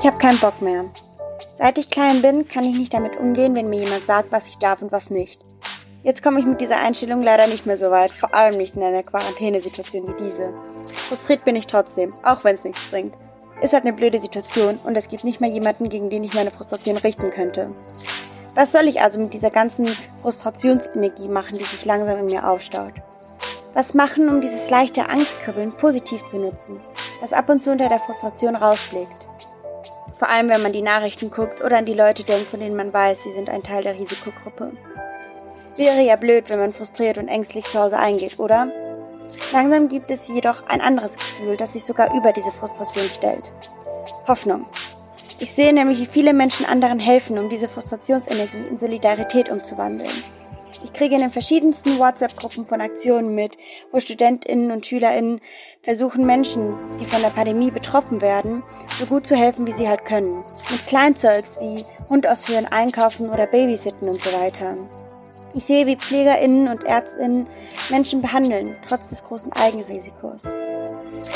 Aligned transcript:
Ich 0.00 0.06
habe 0.06 0.16
keinen 0.16 0.38
Bock 0.38 0.62
mehr. 0.62 0.86
Seit 1.58 1.76
ich 1.76 1.90
klein 1.90 2.22
bin, 2.22 2.48
kann 2.48 2.64
ich 2.64 2.78
nicht 2.78 2.94
damit 2.94 3.18
umgehen, 3.18 3.54
wenn 3.54 3.68
mir 3.68 3.80
jemand 3.80 4.06
sagt, 4.06 4.32
was 4.32 4.48
ich 4.48 4.56
darf 4.56 4.80
und 4.80 4.92
was 4.92 5.10
nicht. 5.10 5.38
Jetzt 6.02 6.22
komme 6.22 6.40
ich 6.40 6.46
mit 6.46 6.62
dieser 6.62 6.80
Einstellung 6.80 7.22
leider 7.22 7.46
nicht 7.46 7.66
mehr 7.66 7.76
so 7.76 7.90
weit, 7.90 8.10
vor 8.10 8.34
allem 8.34 8.56
nicht 8.56 8.76
in 8.76 8.82
einer 8.82 9.02
Quarantänesituation 9.02 10.08
wie 10.08 10.24
diese. 10.24 10.54
Frustriert 11.10 11.44
bin 11.44 11.54
ich 11.54 11.66
trotzdem, 11.66 12.14
auch 12.22 12.44
wenn 12.44 12.54
es 12.54 12.64
nichts 12.64 12.88
bringt. 12.88 13.12
Ist 13.60 13.74
halt 13.74 13.84
eine 13.84 13.92
blöde 13.92 14.22
Situation 14.22 14.78
und 14.84 14.96
es 14.96 15.08
gibt 15.08 15.22
nicht 15.22 15.42
mehr 15.42 15.50
jemanden, 15.50 15.90
gegen 15.90 16.08
den 16.08 16.24
ich 16.24 16.32
meine 16.32 16.50
Frustration 16.50 16.96
richten 16.96 17.30
könnte. 17.30 17.70
Was 18.54 18.72
soll 18.72 18.88
ich 18.88 19.02
also 19.02 19.20
mit 19.20 19.34
dieser 19.34 19.50
ganzen 19.50 19.86
Frustrationsenergie 20.22 21.28
machen, 21.28 21.58
die 21.58 21.64
sich 21.64 21.84
langsam 21.84 22.20
in 22.20 22.24
mir 22.24 22.48
aufstaut? 22.48 22.94
Was 23.74 23.92
machen, 23.92 24.30
um 24.30 24.40
dieses 24.40 24.70
leichte 24.70 25.10
Angstkribbeln 25.10 25.72
positiv 25.72 26.24
zu 26.24 26.38
nutzen, 26.38 26.78
das 27.20 27.34
ab 27.34 27.50
und 27.50 27.62
zu 27.62 27.70
unter 27.70 27.90
der 27.90 28.00
Frustration 28.00 28.56
rausblickt? 28.56 29.29
Vor 30.20 30.28
allem, 30.28 30.50
wenn 30.50 30.60
man 30.60 30.74
die 30.74 30.82
Nachrichten 30.82 31.30
guckt 31.30 31.62
oder 31.62 31.78
an 31.78 31.86
die 31.86 31.94
Leute 31.94 32.24
denkt, 32.24 32.50
von 32.50 32.60
denen 32.60 32.76
man 32.76 32.92
weiß, 32.92 33.22
sie 33.22 33.32
sind 33.32 33.48
ein 33.48 33.62
Teil 33.62 33.82
der 33.82 33.98
Risikogruppe. 33.98 34.70
Wäre 35.78 36.02
ja 36.02 36.16
blöd, 36.16 36.50
wenn 36.50 36.58
man 36.58 36.74
frustriert 36.74 37.16
und 37.16 37.28
ängstlich 37.28 37.64
zu 37.64 37.80
Hause 37.80 37.98
eingeht, 37.98 38.38
oder? 38.38 38.70
Langsam 39.50 39.88
gibt 39.88 40.10
es 40.10 40.28
jedoch 40.28 40.66
ein 40.66 40.82
anderes 40.82 41.16
Gefühl, 41.16 41.56
das 41.56 41.72
sich 41.72 41.84
sogar 41.84 42.14
über 42.14 42.34
diese 42.34 42.52
Frustration 42.52 43.06
stellt. 43.06 43.50
Hoffnung. 44.28 44.66
Ich 45.38 45.52
sehe 45.52 45.72
nämlich, 45.72 45.98
wie 45.98 46.06
viele 46.06 46.34
Menschen 46.34 46.66
anderen 46.66 47.00
helfen, 47.00 47.38
um 47.38 47.48
diese 47.48 47.66
Frustrationsenergie 47.66 48.66
in 48.68 48.78
Solidarität 48.78 49.48
umzuwandeln. 49.48 50.12
Ich 50.82 50.92
kriege 50.92 51.14
in 51.14 51.20
den 51.20 51.30
verschiedensten 51.30 51.98
WhatsApp-Gruppen 51.98 52.64
von 52.64 52.80
Aktionen 52.80 53.34
mit, 53.34 53.56
wo 53.92 54.00
StudentInnen 54.00 54.70
und 54.70 54.86
SchülerInnen 54.86 55.40
versuchen 55.82 56.24
Menschen, 56.24 56.74
die 56.98 57.04
von 57.04 57.20
der 57.20 57.28
Pandemie 57.28 57.70
betroffen 57.70 58.20
werden, 58.22 58.62
so 58.98 59.06
gut 59.06 59.26
zu 59.26 59.36
helfen, 59.36 59.66
wie 59.66 59.72
sie 59.72 59.88
halt 59.88 60.04
können. 60.04 60.42
Mit 60.70 60.86
Kleinzeugs 60.86 61.58
wie 61.60 61.84
Hund 62.08 62.26
ausführen, 62.26 62.66
einkaufen 62.66 63.28
oder 63.28 63.46
Babysitten 63.46 64.08
und 64.08 64.22
so 64.22 64.32
weiter. 64.32 64.76
Ich 65.52 65.64
sehe, 65.64 65.86
wie 65.86 65.96
PflegerInnen 65.96 66.68
und 66.68 66.84
ÄrztInnen 66.84 67.46
Menschen 67.90 68.22
behandeln, 68.22 68.76
trotz 68.88 69.08
des 69.08 69.24
großen 69.24 69.52
Eigenrisikos. 69.52 70.44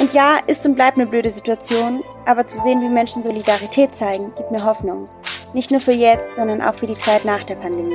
Und 0.00 0.14
ja, 0.14 0.38
ist 0.46 0.64
und 0.64 0.76
bleibt 0.76 0.98
eine 0.98 1.06
blöde 1.06 1.30
Situation, 1.30 2.02
aber 2.24 2.46
zu 2.46 2.58
sehen, 2.62 2.80
wie 2.80 2.88
Menschen 2.88 3.22
Solidarität 3.22 3.94
zeigen, 3.94 4.32
gibt 4.34 4.50
mir 4.50 4.64
Hoffnung. 4.64 5.04
Nicht 5.52 5.70
nur 5.70 5.80
für 5.80 5.92
jetzt, 5.92 6.36
sondern 6.36 6.62
auch 6.62 6.74
für 6.74 6.86
die 6.86 6.98
Zeit 6.98 7.24
nach 7.24 7.44
der 7.44 7.56
Pandemie. 7.56 7.94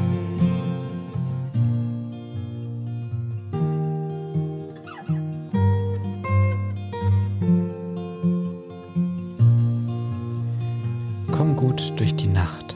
Gut 11.71 11.93
durch 11.95 12.13
die 12.17 12.27
Nacht. 12.27 12.75